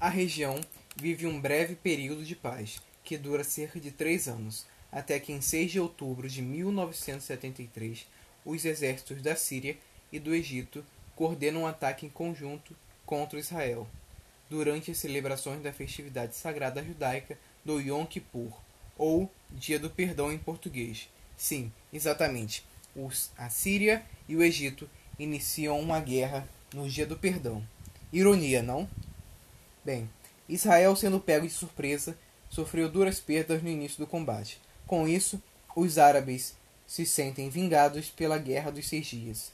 [0.00, 0.58] A região
[0.96, 5.42] vive um breve período de paz, que dura cerca de três anos, até que em
[5.42, 8.06] 6 de outubro de 1973,
[8.42, 9.76] os exércitos da Síria
[10.10, 10.82] e do Egito
[11.14, 12.74] coordenam um ataque em conjunto
[13.04, 13.86] contra Israel,
[14.48, 18.58] durante as celebrações da festividade sagrada judaica do Yom Kippur,
[18.96, 21.10] ou Dia do Perdão em português.
[21.36, 22.64] Sim, exatamente.
[22.96, 24.88] Os, a Síria e o Egito
[25.18, 27.62] iniciam uma guerra no Dia do Perdão.
[28.10, 28.88] Ironia, não?
[29.84, 30.10] Bem,
[30.48, 32.16] Israel, sendo pego de surpresa,
[32.50, 34.60] sofreu duras perdas no início do combate.
[34.86, 35.42] Com isso,
[35.74, 36.54] os árabes
[36.86, 39.52] se sentem vingados pela Guerra dos Seis Dias.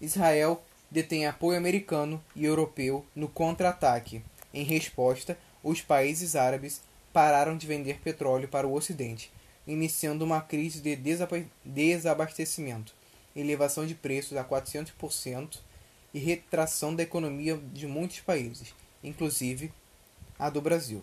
[0.00, 4.22] Israel detém apoio americano e europeu no contra-ataque.
[4.52, 6.80] Em resposta, os países árabes
[7.12, 9.30] pararam de vender petróleo para o Ocidente,
[9.66, 10.96] iniciando uma crise de
[11.64, 12.92] desabastecimento,
[13.36, 15.58] elevação de preços a 400%
[16.12, 19.72] e retração da economia de muitos países, inclusive
[20.38, 21.02] a do Brasil.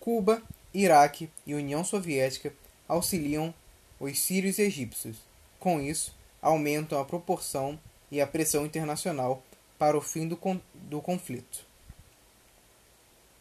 [0.00, 2.52] Cuba, Iraque e União Soviética
[2.86, 3.52] auxiliam
[4.00, 5.18] os sírios e egípcios.
[5.58, 7.78] Com isso, aumentam a proporção
[8.10, 9.42] e a pressão internacional
[9.78, 11.66] para o fim do, con do conflito.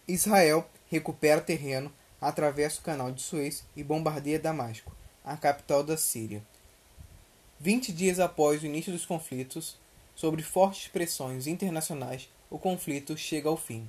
[0.07, 6.43] Israel recupera terreno, atravessa o canal de Suez e bombardeia Damasco, a capital da Síria.
[7.59, 9.77] Vinte dias após o início dos conflitos,
[10.15, 13.87] sob fortes pressões internacionais, o conflito chega ao fim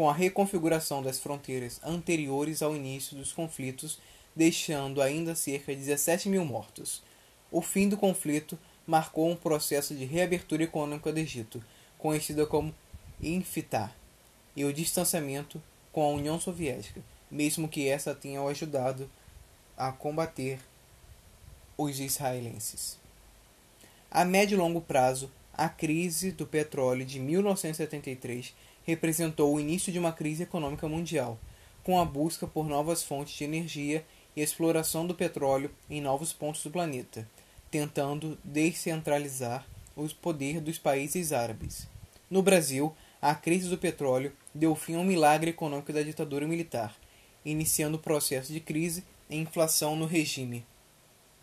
[0.00, 3.98] com a reconfiguração das fronteiras anteriores ao início dos conflitos,
[4.34, 7.02] deixando ainda cerca de 17 mil mortos.
[7.50, 11.62] O fim do conflito marcou um processo de reabertura econômica do Egito,
[11.98, 12.74] conhecida como
[13.20, 13.94] Infitar,
[14.56, 19.10] e o distanciamento com a União Soviética, mesmo que essa tenha ajudado
[19.76, 20.60] a combater
[21.76, 22.98] os israelenses.
[24.10, 29.98] A médio e longo prazo, a crise do petróleo de 1973 representou o início de
[29.98, 31.38] uma crise econômica mundial,
[31.82, 34.04] com a busca por novas fontes de energia
[34.36, 37.28] e exploração do petróleo em novos pontos do planeta,
[37.70, 39.66] tentando descentralizar
[39.96, 41.88] o poder dos países árabes.
[42.30, 46.96] No Brasil, a crise do petróleo deu fim a um milagre econômico da ditadura militar,
[47.44, 50.64] iniciando o processo de crise e inflação no regime.